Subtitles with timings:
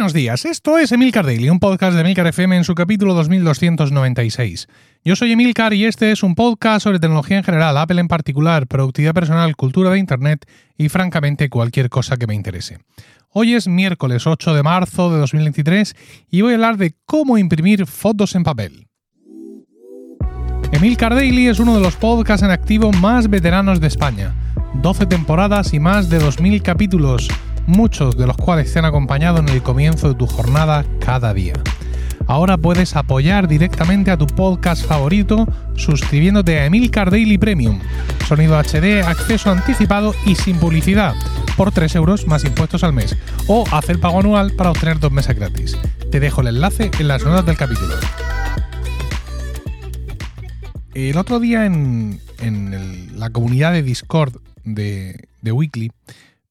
[0.00, 4.66] Buenos días, esto es Emilcar Daily, un podcast de Emilcar FM en su capítulo 2296.
[5.04, 8.66] Yo soy Emilcar y este es un podcast sobre tecnología en general, Apple en particular,
[8.66, 10.46] productividad personal, cultura de Internet
[10.78, 12.78] y francamente cualquier cosa que me interese.
[13.28, 15.94] Hoy es miércoles 8 de marzo de 2023
[16.30, 18.86] y voy a hablar de cómo imprimir fotos en papel.
[20.72, 24.34] Emilcar Daily es uno de los podcasts en activo más veteranos de España.
[24.76, 27.28] 12 temporadas y más de 2.000 capítulos
[27.70, 31.54] muchos de los cuales te han acompañado en el comienzo de tu jornada cada día.
[32.26, 37.80] Ahora puedes apoyar directamente a tu podcast favorito suscribiéndote a Emilcar Daily Premium,
[38.28, 41.14] sonido HD, acceso anticipado y sin publicidad,
[41.56, 45.34] por 3 euros más impuestos al mes, o hacer pago anual para obtener dos meses
[45.34, 45.76] gratis.
[46.10, 47.94] Te dejo el enlace en las notas del capítulo.
[50.94, 52.20] El otro día en,
[53.16, 55.90] la comunidad de Discord de, de Weekly,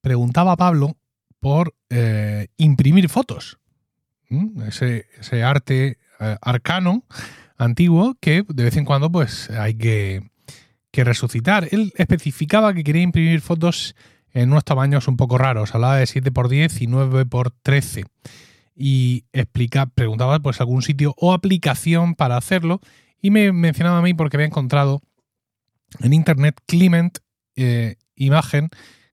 [0.02, 0.99] preguntaba a Pablo
[1.40, 3.60] por eh, imprimir fotos.
[4.68, 7.04] Ese, arte eh, arcano
[7.58, 10.30] antiguo que de vez en cuando pues hay que,
[10.92, 11.70] resucitar.
[11.72, 13.96] Él especificaba que quería imprimir fotos
[14.34, 15.74] en unos tamaños un poco raros.
[15.74, 18.06] Hablaba de 7x10 y 9x13.
[18.76, 19.24] Y
[19.96, 22.82] preguntaba pues algún sitio o aplicación para hacerlo.
[23.22, 25.02] Y me mencionaba a mí porque había encontrado
[26.02, 27.20] en internet Clement
[27.56, 28.70] eh, Imagen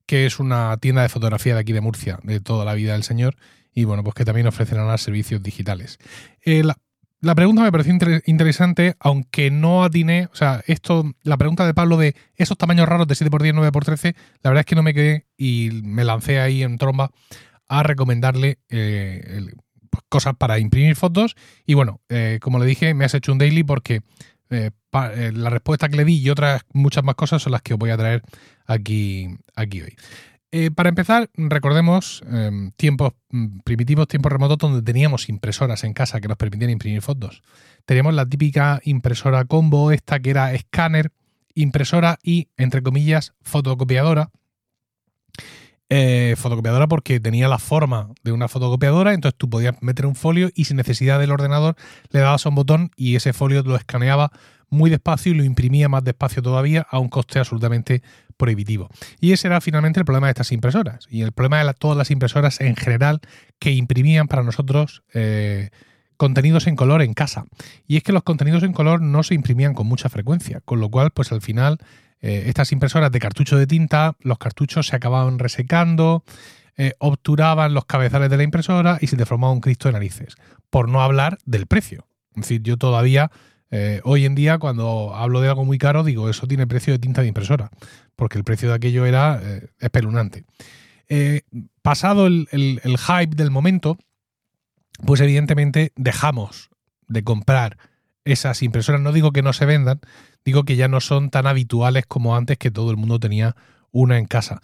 [0.07, 3.03] que es una tienda de fotografía de aquí de Murcia, de toda la vida del
[3.03, 3.37] señor,
[3.75, 5.99] y bueno, pues que también ofrecerán servicios digitales.
[6.45, 6.63] Eh,
[7.21, 7.93] la, pregunta me pareció
[8.25, 13.07] interesante, aunque no atiné, o sea, esto, la pregunta de Pablo de esos tamaños raros
[13.07, 16.79] de 7x10, 9x13, la verdad es que no me quedé y me lancé ahí en
[16.79, 17.11] tromba
[17.69, 19.51] a recomendarle eh,
[19.91, 21.37] pues, cosas para imprimir fotos.
[21.67, 24.03] Y bueno, eh, como le dije, me has hecho un daily porque
[24.51, 27.91] la respuesta que le di y otras muchas más cosas son las que os voy
[27.91, 28.23] a traer
[28.67, 29.97] aquí, aquí hoy.
[30.53, 36.21] Eh, para empezar, recordemos em, tiempos mm, primitivos, tiempos remotos, donde teníamos impresoras en casa
[36.21, 37.43] que nos permitían imprimir fotos.
[37.85, 41.11] Teníamos la típica impresora combo, esta que era escáner,
[41.55, 44.31] impresora y, entre comillas, fotocopiadora.
[45.89, 50.51] Eh, fotocopiadora porque tenía la forma de una fotocopiadora, entonces tú podías meter un folio
[50.53, 51.77] y sin necesidad del ordenador
[52.11, 54.33] le dabas a un botón y ese folio lo escaneaba
[54.69, 58.03] muy despacio y lo imprimía más despacio todavía a un coste absolutamente
[58.37, 58.89] prohibitivo.
[59.21, 62.11] Y ese era finalmente el problema de estas impresoras y el problema de todas las
[62.11, 63.21] impresoras en general
[63.59, 65.71] que imprimían para nosotros eh,
[66.17, 67.45] contenidos en color en casa.
[67.87, 70.91] Y es que los contenidos en color no se imprimían con mucha frecuencia, con lo
[70.91, 71.79] cual pues al final
[72.21, 76.25] eh, estas impresoras de cartucho de tinta, los cartuchos se acababan resecando,
[76.77, 80.37] eh, obturaban los cabezales de la impresora y se deformaba un cristo de narices.
[80.71, 82.07] Por no hablar del precio.
[82.35, 83.31] Es decir, yo todavía
[83.71, 86.99] eh, hoy en día, cuando hablo de algo muy caro, digo, eso tiene precio de
[86.99, 87.71] tinta de impresora,
[88.15, 89.41] porque el precio de aquello era
[89.81, 90.45] espeluznante.
[91.83, 93.99] Pasado el, hype del momento,
[95.05, 96.71] pues evidentemente dejamos
[97.09, 97.79] de comprar
[98.27, 99.01] esas impresoras.
[99.01, 100.01] No digo que no se vendan,
[100.45, 103.57] digo que ya no son tan habituales como antes que todo el mundo tenía
[103.93, 104.61] una en casa.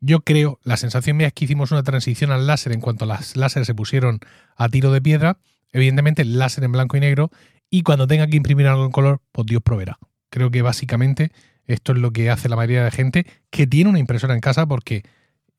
[0.00, 3.36] yo creo, la sensación mía es que hicimos una transición al láser en cuanto las
[3.36, 4.20] láseres se pusieron
[4.56, 5.38] a tiro de piedra.
[5.72, 7.30] Evidentemente, el láser en blanco y negro
[7.70, 9.98] y cuando tenga que imprimir algo en color, pues Dios proveerá.
[10.30, 11.32] Creo que básicamente
[11.66, 14.66] esto es lo que hace la mayoría de gente que tiene una impresora en casa
[14.66, 15.04] porque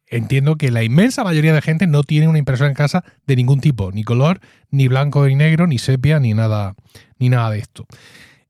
[0.10, 3.62] entiendo que la inmensa mayoría de gente no tiene una impresora en casa de ningún
[3.62, 6.76] tipo, ni color, ni blanco ni negro, ni sepia, ni nada,
[7.18, 7.86] ni nada de esto.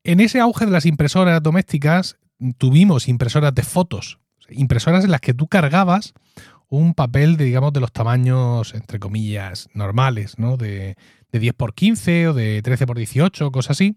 [0.02, 2.16] En ese auge de las impresoras domésticas
[2.56, 6.14] tuvimos impresoras de fotos, impresoras en las que tú cargabas
[6.68, 10.56] un papel de, digamos, de los tamaños, entre comillas, normales, ¿no?
[10.56, 10.96] De,
[11.32, 13.96] de 10 por 15 o de 13 por 18, cosas así.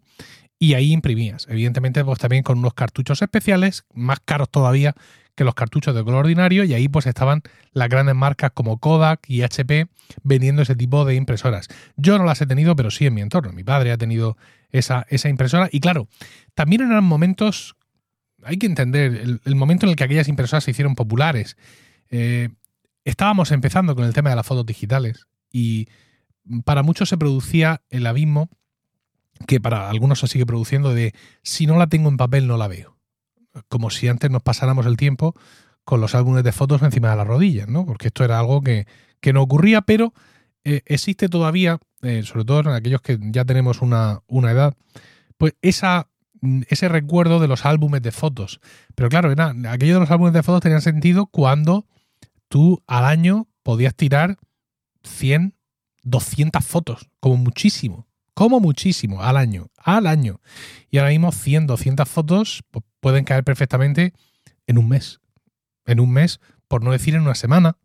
[0.60, 1.46] Y ahí imprimías.
[1.50, 4.96] Evidentemente, pues también con unos cartuchos especiales, más caros todavía
[5.36, 6.64] que los cartuchos de color ordinario.
[6.64, 9.88] Y ahí pues estaban las grandes marcas como Kodak y HP
[10.24, 11.68] vendiendo ese tipo de impresoras.
[11.96, 13.52] Yo no las he tenido, pero sí en mi entorno.
[13.52, 14.38] Mi padre ha tenido
[14.72, 15.70] esa, esa impresora.
[15.72, 16.08] Y claro,
[16.54, 17.76] también eran momentos,
[18.44, 21.58] hay que entender, el, momento en el que aquellas impresoras se hicieron populares.
[22.10, 22.50] Eh,
[23.06, 25.88] estábamos empezando con el tema de las fotos digitales y
[26.66, 28.50] para muchos se producía el abismo
[29.48, 32.68] que para algunos se sigue produciendo de si no la tengo en papel no la
[32.68, 32.98] veo.
[33.68, 35.36] Como si antes nos pasáramos el tiempo
[35.84, 37.86] con los álbumes de fotos encima de las rodillas, ¿no?
[37.86, 38.86] Porque esto era algo que,
[39.34, 40.14] no ocurría, pero
[40.64, 44.76] eh, existe todavía, eh, sobre todo en aquellos que ya tenemos una, una edad,
[45.38, 46.10] pues esa,
[46.68, 48.60] ese recuerdo de los álbumes de fotos.
[48.96, 51.86] Pero claro, era, aquello de los álbumes de fotos tenía sentido cuando
[52.48, 54.38] tú al año podías tirar
[55.04, 55.56] 100
[56.04, 60.40] 200 fotos, como muchísimo, como muchísimo, al año, al año.
[60.90, 64.14] Y ahora mismo 100, 200 fotos pues, pueden caer perfectamente
[64.68, 65.20] en un mes.
[65.86, 67.78] En un mes, por no decir en una semana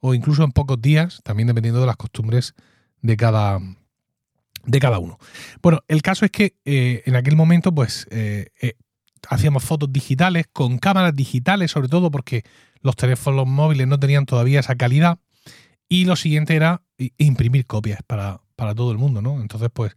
[0.00, 2.54] o incluso en pocos días, también dependiendo de las costumbres
[3.00, 3.60] de cada,
[4.64, 5.18] de cada uno.
[5.62, 8.74] Bueno, el caso es que eh, en aquel momento, pues, eh, eh,
[9.28, 12.44] hacíamos fotos digitales con cámaras digitales, sobre todo porque
[12.80, 15.18] los teléfonos móviles no tenían todavía esa calidad.
[15.88, 16.82] Y lo siguiente era
[17.18, 19.40] imprimir copias para, para todo el mundo, ¿no?
[19.40, 19.92] Entonces, pues,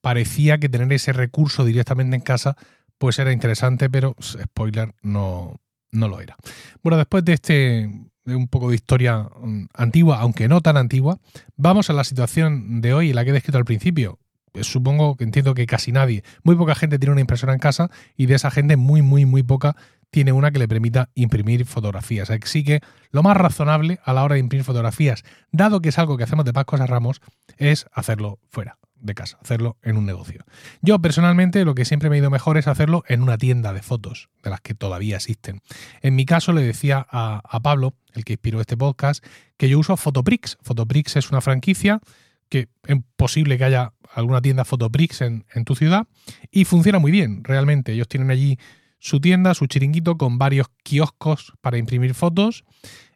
[0.00, 2.56] parecía que tener ese recurso directamente en casa,
[2.98, 5.60] pues era interesante, pero spoiler, no,
[5.90, 6.36] no lo era.
[6.82, 7.90] Bueno, después de este
[8.26, 11.18] un poco de historia mm, antigua, aunque no tan antigua,
[11.56, 14.18] vamos a la situación de hoy, la que he descrito al principio.
[14.54, 17.90] Eh, supongo que entiendo que casi nadie, muy poca gente tiene una impresora en casa
[18.16, 19.76] y de esa gente muy, muy, muy poca
[20.14, 22.30] tiene una que le permita imprimir fotografías.
[22.30, 22.78] Así que
[23.10, 26.44] lo más razonable a la hora de imprimir fotografías, dado que es algo que hacemos
[26.44, 27.20] de Pascos a Ramos,
[27.56, 30.44] es hacerlo fuera de casa, hacerlo en un negocio.
[30.82, 33.82] Yo personalmente lo que siempre me ha ido mejor es hacerlo en una tienda de
[33.82, 35.62] fotos, de las que todavía existen.
[36.00, 39.24] En mi caso le decía a, Pablo, el que inspiró este podcast,
[39.56, 40.58] que yo uso Fotoprix.
[40.62, 41.98] Fotoprix es una franquicia
[42.48, 46.06] que es posible que haya alguna tienda Fotoprix en tu ciudad
[46.52, 47.92] y funciona muy bien, realmente.
[47.94, 48.60] Ellos tienen allí
[49.04, 52.64] su tienda, su chiringuito con varios kioscos para imprimir fotos.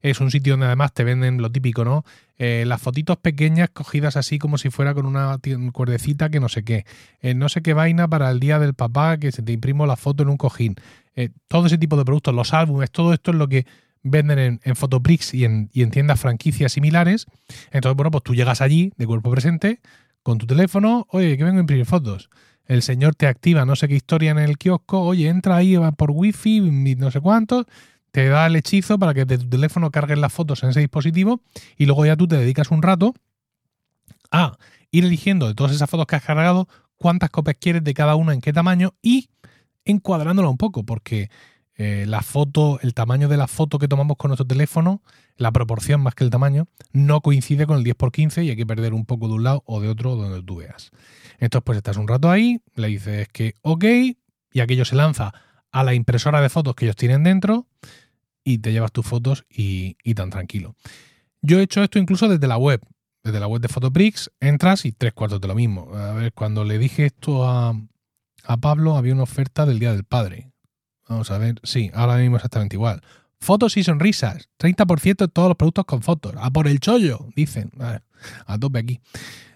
[0.02, 2.04] Es un sitio donde además te venden lo típico, ¿no?
[2.36, 5.38] Eh, las fotitos pequeñas cogidas así como si fuera con una
[5.72, 6.84] cuerdecita que no sé qué.
[7.22, 9.96] Eh, no sé qué vaina para el día del papá que se te imprimo la
[9.96, 10.76] foto en un cojín.
[11.16, 13.64] Eh, todo ese tipo de productos, los álbumes, todo esto es lo que
[14.02, 14.74] venden en, en
[15.32, 17.24] y en, y en tiendas franquicias similares.
[17.70, 19.80] Entonces, bueno, pues tú llegas allí de cuerpo presente
[20.22, 22.28] con tu teléfono, oye, que vengo a imprimir fotos
[22.68, 25.90] el señor te activa no sé qué historia en el kiosco, oye, entra ahí va
[25.92, 27.66] por wifi, no sé cuánto,
[28.12, 31.40] te da el hechizo para que de tu teléfono cargues las fotos en ese dispositivo
[31.76, 33.14] y luego ya tú te dedicas un rato
[34.30, 34.58] a
[34.90, 36.68] ir eligiendo de todas esas fotos que has cargado
[36.98, 39.30] cuántas copias quieres de cada una, en qué tamaño y
[39.84, 41.30] encuadrándola un poco, porque
[41.80, 45.00] eh, la foto, el tamaño de la foto que tomamos con nuestro teléfono,
[45.36, 48.94] la proporción más que el tamaño, no coincide con el 10x15 y hay que perder
[48.94, 50.90] un poco de un lado o de otro donde tú veas.
[51.38, 53.84] Entonces, pues estás un rato ahí, le dices que ok,
[54.52, 55.32] y aquello se lanza
[55.70, 57.68] a la impresora de fotos que ellos tienen dentro
[58.42, 60.74] y te llevas tus fotos y, tan tranquilo.
[61.42, 62.80] Yo he hecho esto incluso desde la web.
[63.22, 65.94] Desde la web de Photoprix entras y tres cuartos de lo mismo.
[65.94, 67.74] A ver, cuando le dije esto a,
[68.44, 70.50] a Pablo, había una oferta del Día del Padre.
[71.08, 71.60] Vamos a ver.
[71.62, 73.02] Sí, ahora mismo exactamente igual.
[73.40, 74.48] Fotos y sonrisas.
[74.58, 76.34] 30% de todos los productos con fotos.
[76.36, 77.70] A por el chollo, dicen.
[78.46, 79.00] A, tope aquí.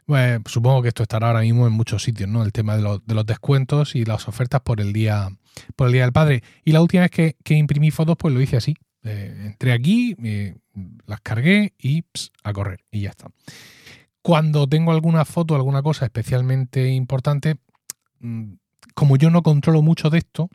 [0.07, 2.43] Pues supongo que esto estará ahora mismo en muchos sitios, ¿no?
[2.43, 5.29] El tema de los, descuentos y las ofertas por el día
[5.77, 6.43] por el día del padre.
[6.65, 8.75] Y la última vez que, imprimí fotos, pues lo hice así.
[9.05, 10.17] Eh, entré aquí,
[11.07, 12.05] las cargué y
[12.43, 12.85] a correr.
[12.91, 13.29] Y ya está.
[14.23, 17.57] Cuando tengo alguna foto, alguna cosa especialmente importante,
[18.21, 18.53] mm,
[18.95, 20.49] como yo no controlo mucho de esto,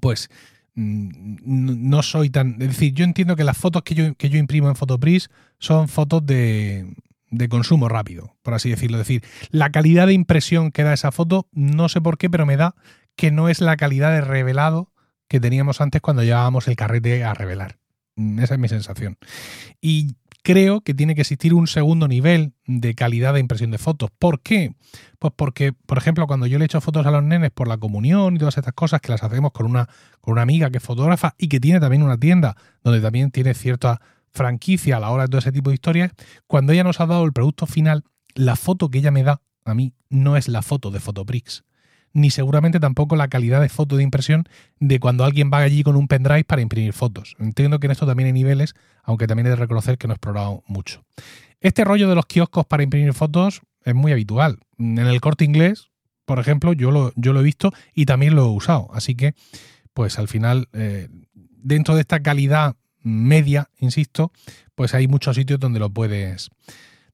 [0.00, 0.30] pues
[0.74, 2.52] mm, no soy tan...
[2.60, 5.88] Es decir, yo entiendo que las fotos que yo, que yo imprimo en Photopris son
[5.88, 6.94] fotos de,
[7.30, 8.98] de consumo rápido, por así decirlo.
[8.98, 12.46] Es decir, la calidad de impresión que da esa foto, no sé por qué, pero
[12.46, 12.74] me da
[13.16, 14.92] que no es la calidad de revelado
[15.28, 17.78] que teníamos antes cuando llevábamos el carrete a revelar.
[18.16, 19.18] Mm, esa es mi sensación.
[19.80, 20.16] Y
[20.46, 24.10] creo que tiene que existir un segundo nivel de calidad de impresión de fotos.
[24.16, 24.76] ¿Por qué?
[25.18, 28.36] Pues porque, por ejemplo, cuando yo le echo fotos a los nenes por la comunión
[28.36, 29.88] y todas estas cosas que las hacemos con una,
[30.20, 33.54] con una amiga que es fotógrafa y que tiene también una tienda donde también tiene
[33.54, 36.12] cierta franquicia a la hora de todo ese tipo de historias,
[36.46, 38.04] cuando ella nos ha dado el producto final,
[38.36, 41.64] la foto que ella me da a mí no es la foto de Fotoprix
[42.16, 44.48] ni seguramente tampoco la calidad de foto de impresión
[44.80, 47.36] de cuando alguien va allí con un pendrive para imprimir fotos.
[47.38, 50.16] Entiendo que en esto también hay niveles, aunque también he de reconocer que no he
[50.16, 51.04] explorado mucho.
[51.60, 54.60] Este rollo de los kioscos para imprimir fotos es muy habitual.
[54.78, 55.90] En el corte inglés,
[56.24, 58.88] por ejemplo, yo lo, he visto y también lo he usado.
[58.94, 59.34] Así que,
[59.92, 64.32] pues al final, eh, dentro de esta calidad media, insisto,
[64.74, 66.48] pues hay muchos sitios donde lo puedes,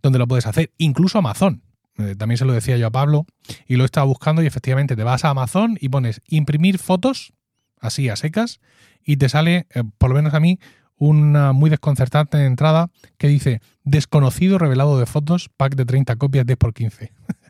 [0.00, 0.70] donde lo puedes hacer.
[0.78, 1.62] Incluso Amazon.
[1.98, 3.26] Eh, también se lo decía yo a Pablo
[3.66, 7.32] y lo he estado buscando y efectivamente te vas a Amazon y pones imprimir fotos,
[7.80, 8.60] así a secas,
[9.04, 10.58] y te sale, eh, por lo menos a mí,
[10.96, 16.58] una muy desconcertante entrada que dice desconocido revelado de fotos, pack de 30 copias 10
[16.58, 17.12] por 15.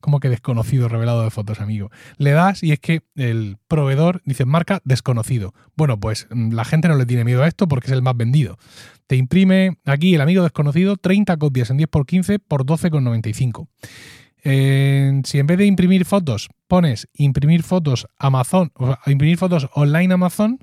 [0.00, 1.90] Como que desconocido revelado de fotos, amigo.
[2.18, 5.54] Le das y es que el proveedor dice marca desconocido.
[5.76, 8.16] Bueno, pues mm, la gente no le tiene miedo a esto porque es el más
[8.16, 8.58] vendido.
[9.06, 13.68] Te imprime aquí el amigo desconocido 30 copias en 10 por 15 por 12,95.
[15.24, 20.58] si en vez de imprimir fotos pones imprimir fotos Amazon, o imprimir fotos online Amazon,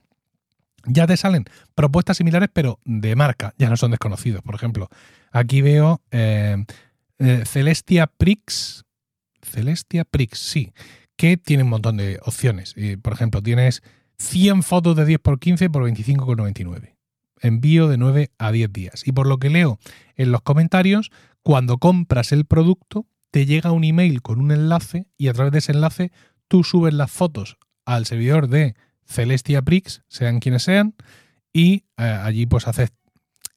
[0.86, 4.42] ya te salen propuestas similares, pero de marca, ya no son desconocidos.
[4.42, 4.90] Por ejemplo,
[5.32, 6.58] aquí veo eh,
[7.20, 8.84] eh, Celestia Prix,
[9.44, 10.74] Celestia Prix, sí,
[11.16, 12.76] que tiene un montón de opciones.
[13.02, 13.84] por ejemplo, tienes
[14.18, 16.96] 100 fotos de 10 por 15 por 25,99
[17.42, 19.04] envío de 9 a 10 días.
[19.06, 19.80] Y por lo que leo
[20.16, 21.12] en los comentarios,
[21.44, 25.60] cuando compras el producto, te llega un email con un enlace y a través de
[25.60, 26.12] ese enlace
[26.48, 30.96] tú subes las fotos al servidor de Celestia Prix, sean quienes sean,
[31.52, 32.92] y eh, allí pues haces,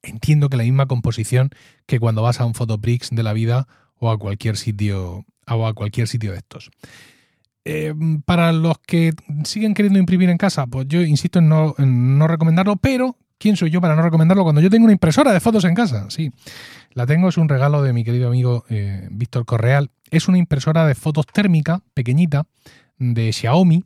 [0.01, 1.49] entiendo que la misma composición
[1.85, 5.73] que cuando vas a un Fotoprix de la vida o a cualquier sitio, o a
[5.73, 6.71] cualquier sitio de estos.
[7.67, 9.11] Eh, para los que
[9.43, 13.81] siguen queriendo imprimir en casa, pues yo insisto en no, recomendarlo, pero ¿quién soy yo
[13.81, 16.07] para no recomendarlo cuando yo tengo una impresora de fotos en casa?
[16.11, 16.31] Sí,
[16.91, 19.89] la tengo, es un regalo de mi querido amigo eh, Víctor Correal.
[20.11, 22.45] Es una impresora de fotos térmica, pequeñita,
[22.99, 23.83] de Xiaomi,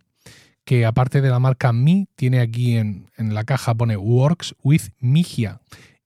[0.65, 4.89] que aparte de la marca Mi, tiene aquí en, en la caja, pone Works with
[4.99, 5.61] Migia.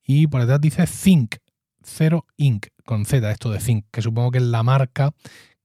[0.06, 1.36] Y por detrás dice Think,
[1.84, 5.14] Zero Ink, con Z, esto de Think, que supongo que es la marca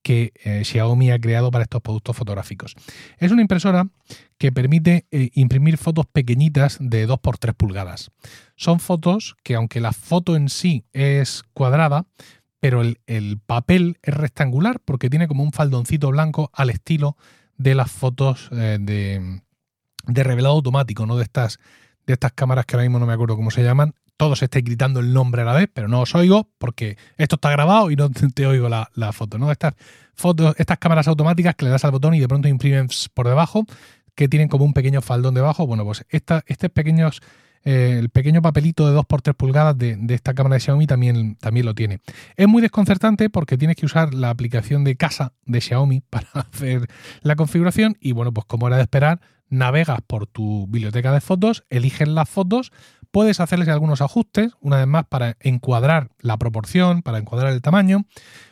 [0.01, 2.75] que eh, Xiaomi ha creado para estos productos fotográficos.
[3.17, 3.88] Es una impresora
[4.38, 8.11] que permite eh, imprimir fotos pequeñitas de 2x3 pulgadas.
[8.55, 12.05] Son fotos que aunque la foto en sí es cuadrada,
[12.59, 17.15] pero el, papel es rectangular porque tiene como un faldoncito blanco al estilo
[17.57, 19.41] de las fotos eh, de,
[20.07, 21.17] de, revelado automático, ¿no?
[21.17, 21.59] De estas,
[22.05, 24.99] de estas cámaras que ahora mismo no me acuerdo cómo se llaman, todos estáis gritando
[24.99, 28.09] el nombre a la vez, pero no os oigo porque esto está grabado y no
[28.09, 29.49] te oigo la, foto, ¿no?
[29.49, 29.75] Estas
[30.13, 33.65] fotos, estas cámaras automáticas que le das al botón y de pronto imprimen por debajo,
[34.15, 35.65] que tienen como un pequeño faldón debajo.
[35.65, 37.21] Bueno, pues este pequeños,
[37.63, 41.73] eh, el pequeño papelito de 2x3 pulgadas de, esta cámara de Xiaomi también, también lo
[41.73, 42.01] tiene.
[42.35, 46.89] Es muy desconcertante porque tienes que usar la aplicación de casa de Xiaomi para hacer
[47.21, 51.65] la configuración y bueno, pues como era de esperar, navegas por tu biblioteca de fotos,
[51.70, 52.72] eliges las fotos,
[53.12, 58.06] puedes hacerles algunos ajustes, una vez más, para encuadrar la proporción, para encuadrar el tamaño,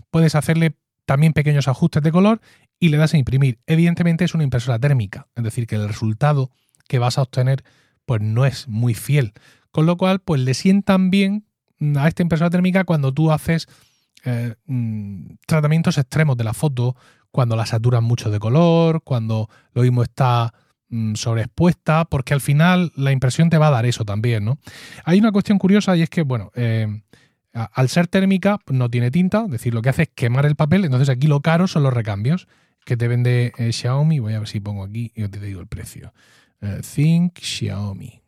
[0.10, 0.75] puedes hacerle
[1.06, 2.42] también pequeños ajustes de color
[2.80, 3.60] y le das a imprimir.
[3.66, 6.51] Evidentemente es una impresora térmica, es decir, que el resultado
[6.88, 7.63] que vas a obtener
[8.06, 9.34] pues no es muy fiel.
[9.72, 11.46] Con lo cual, pues le sientan bien
[11.98, 13.68] a esta impresora térmica cuando tú haces
[14.24, 16.96] eh, mm, tratamientos extremos de la foto,
[17.32, 20.54] cuando la saturan mucho de color, cuando lo mismo está
[21.15, 24.58] sobreexpuesta, porque al final la impresión te va a dar eso también, ¿no?
[25.03, 27.01] Hay una cuestión curiosa y es que, bueno, eh,
[27.51, 30.86] al ser térmica no tiene tinta, es decir, lo que hace es quemar el papel,
[30.86, 32.48] entonces aquí lo caro son los recambios
[32.86, 35.67] que te vende eh, Xiaomi, voy a ver si pongo aquí y te digo el
[35.67, 36.13] precio.
[36.62, 38.22] Eh, Think Xiaomi.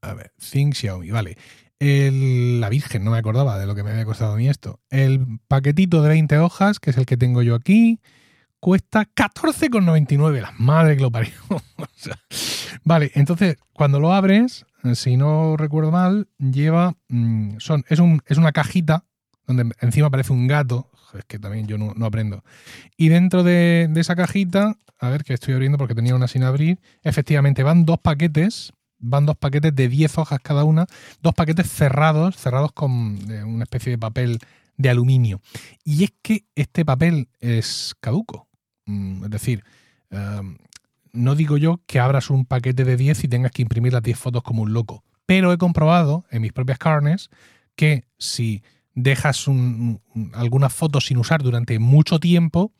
[0.00, 1.36] A ver, Think Xiaomi, vale.
[1.80, 4.80] la Virgen, no me acordaba de lo que me había costado a mí esto.
[4.88, 8.00] El paquetito de 20 hojas, que es el que tengo yo aquí,
[8.60, 10.40] cuesta 14,99.
[10.40, 11.32] La madre que lo parió.
[12.84, 16.94] vale, entonces, cuando lo abres, si no recuerdo mal, lleva.
[17.08, 19.04] Mm, son, es, un, es una cajita
[19.46, 20.90] donde encima aparece un gato.
[21.14, 22.44] Es que también yo no, aprendo.
[22.96, 26.78] Y dentro de, esa cajita, a ver que estoy abriendo porque tenía una sin abrir,
[27.02, 28.72] efectivamente van dos paquetes.
[29.00, 30.86] Van dos paquetes de 10 hojas cada una,
[31.22, 34.40] dos paquetes cerrados, cerrados con una especie de papel
[34.76, 35.40] de aluminio.
[35.84, 38.47] Y es que este papel es caduco.
[38.88, 39.64] Mm, es decir,
[40.10, 40.56] em,
[41.12, 44.18] no digo yo que abras un paquete de 10 y tengas que imprimir las 10
[44.18, 47.28] fotos como un loco, pero he comprobado en mis propias carnes
[47.76, 48.62] que si
[48.94, 49.46] dejas
[50.32, 52.72] algunas fotos sin usar durante mucho tiempo,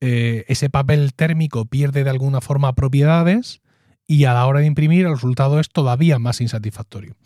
[0.00, 3.62] eh, ese papel térmico pierde de alguna forma propiedades
[4.06, 7.16] y a la hora de imprimir el resultado es todavía más insatisfactorio.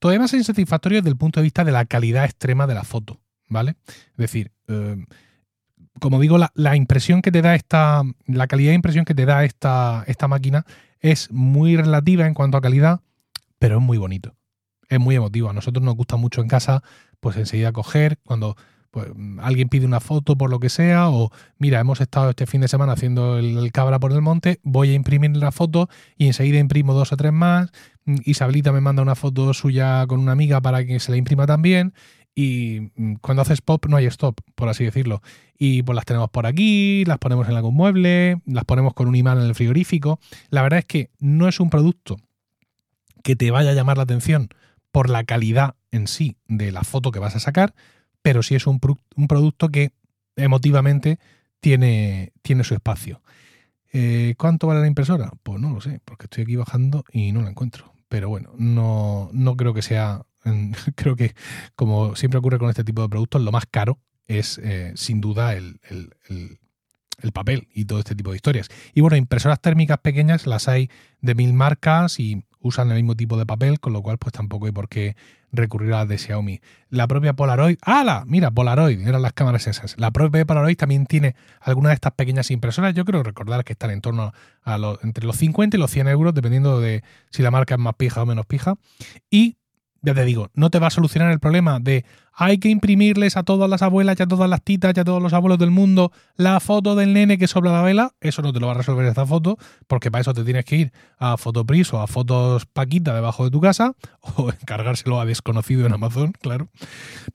[0.00, 3.20] Todavía más insatisfactorio desde el punto de vista de la calidad extrema de la foto,
[3.48, 3.76] ¿vale?
[3.86, 5.06] Es decir, em,
[6.00, 9.44] como digo, la, impresión que te da esta, la calidad de impresión que te da
[9.44, 10.64] esta, esta máquina
[11.00, 13.00] es muy relativa en cuanto a calidad,
[13.58, 14.34] pero es muy bonito.
[14.88, 15.50] Es muy emotivo.
[15.50, 16.82] A nosotros nos gusta mucho en casa,
[17.20, 18.56] pues enseguida coger, cuando
[18.90, 19.08] pues,
[19.40, 22.68] alguien pide una foto por lo que sea, o mira, hemos estado este fin de
[22.68, 26.94] semana haciendo el, cabra por el monte, voy a imprimir la foto y enseguida imprimo
[26.94, 27.70] dos o tres más.
[28.24, 31.94] Isabelita me manda una foto suya con una amiga para que se la imprima también
[32.34, 35.22] y mm, cuando haces pop no hay stop, por así decirlo.
[35.56, 39.14] Y pues las tenemos por aquí, las ponemos en algún mueble, las ponemos con un
[39.14, 40.18] imán en el frigorífico.
[40.50, 42.16] La verdad es que no es un producto
[43.22, 44.48] que te vaya a llamar la atención
[44.90, 47.74] por la calidad en sí de la foto que vas a sacar,
[48.22, 49.92] pero sí es un, producto que
[50.36, 51.18] emotivamente
[51.60, 53.22] tiene, tiene su espacio.
[53.92, 55.30] Eh, ¿Cuánto vale la impresora?
[55.42, 57.92] Pues no lo sé, porque estoy aquí bajando y no la encuentro.
[58.08, 60.26] Pero bueno, no, no creo que sea
[60.94, 61.34] creo que,
[61.76, 65.54] como siempre ocurre con este tipo de productos, lo más caro es eh, sin duda
[65.54, 65.78] el,
[67.32, 68.68] papel y todo este tipo de historias.
[68.92, 73.36] Y bueno, impresoras térmicas pequeñas las hay de mil marcas y usan el mismo tipo
[73.36, 75.16] de papel, con lo cual pues tampoco hay por qué
[75.52, 76.60] recurrir a las de Xiaomi.
[76.90, 78.24] La propia Polaroid, ¡hala!
[78.26, 79.98] Mira, Polaroid, eran las cámaras esas.
[79.98, 83.90] La propia Polaroid también tiene algunas de estas pequeñas impresoras, yo creo recordar que están
[83.90, 84.32] en torno
[84.62, 87.80] a los, entre los 50 y los 100 euros, dependiendo de si la marca es
[87.80, 88.74] más pija o menos pija.
[89.30, 89.56] Y
[90.04, 92.04] ya te digo, no te va a solucionar el problema de
[92.36, 95.22] hay que imprimirles a todas las abuelas y a todas las titas y a todos
[95.22, 98.12] los abuelos del mundo la foto del nene que sopla la vela.
[98.20, 100.76] Eso no te lo va a resolver esta foto, porque para eso te tienes que
[100.76, 103.94] ir a Fotopris o a Fotos Paquita debajo de tu casa
[104.36, 106.68] o encargárselo a desconocido en Amazon, claro.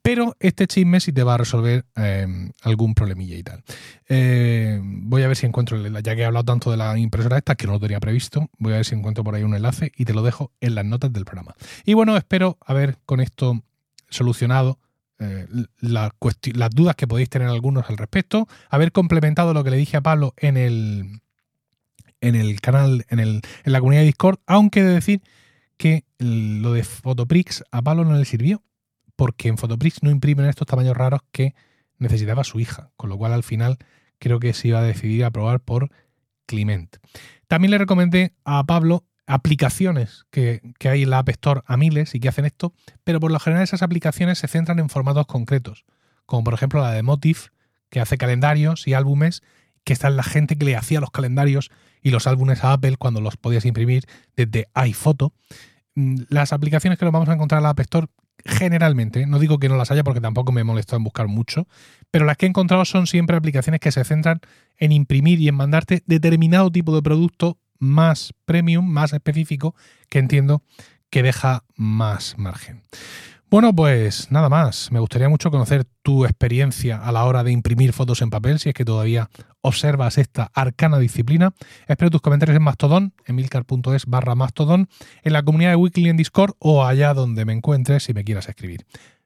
[0.02, 3.64] Pero este chisme sí te va a resolver em, algún problemilla y tal.
[4.10, 7.56] Eh, voy a ver si encuentro, ya que he hablado tanto de la impresora esta,
[7.56, 10.06] que no lo tenía previsto, voy a ver si encuentro por ahí un enlace y
[10.06, 11.56] te lo dejo en las notas del programa.
[11.86, 13.64] Y bueno, espero haber con esto
[14.10, 14.80] solucionado
[15.20, 15.48] eh,
[15.80, 20.02] las dudas que podéis tener algunos al respecto, haber complementado lo que le dije a
[20.02, 21.22] Pablo en el,
[22.22, 25.22] en el canal, en, el, en la comunidad de Discord, aunque he de decir
[25.78, 28.64] que lo de Photoprix a Pablo no le sirvió,
[29.16, 31.54] porque en Photoprix no imprimen estos tamaños raros que
[31.98, 33.78] necesitaba su hija, con lo cual al final
[34.20, 35.90] creo que se iba a decidir a probar por
[36.46, 36.98] Clement.
[37.48, 40.60] También le recomendé a Pablo aplicaciones que,
[40.90, 43.64] hay en la App Store a miles y que hacen esto, pero por lo general
[43.64, 45.86] esas aplicaciones se centran en formatos concretos,
[46.26, 47.50] como por ejemplo la de Motif,
[47.92, 49.44] que hace calendarios y álbumes,
[49.84, 51.70] que está la gente que le hacía los calendarios
[52.02, 55.32] y los álbumes a Apple cuando los podías imprimir desde iPhoto.
[55.94, 58.08] Mm, las aplicaciones que nos vamos a encontrar en la App Store
[58.46, 61.68] generalmente, no digo que no las haya porque tampoco me he molestado en buscar mucho,
[62.10, 64.40] pero las que he encontrado son siempre aplicaciones que se centran
[64.78, 69.76] en imprimir y en mandarte determinado tipo de producto más premium, más específico,
[70.10, 70.62] que entiendo
[71.10, 72.84] que deja más margen.
[73.50, 74.92] Bueno, pues nada más.
[74.92, 78.70] Me gustaría mucho conocer tu experiencia a la hora de imprimir fotos en papel, si
[78.70, 79.28] es que todavía
[79.62, 81.54] observas esta arcana disciplina.
[81.88, 84.88] Espero tus comentarios en Mastodon, emilcar.es barra Mastodon,
[85.24, 88.48] en la comunidad de Weekly en Discord o allá donde me encuentres si me quieras
[88.50, 88.86] escribir.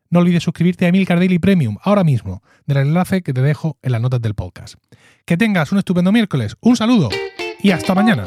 [0.10, 3.92] No olvides suscribirte a Emilcar Daily Premium ahora mismo, del enlace que te dejo en
[3.92, 4.76] las notas del podcast.
[5.26, 7.10] Que tengas un estupendo miércoles, un saludo
[7.62, 8.24] y hasta mañana.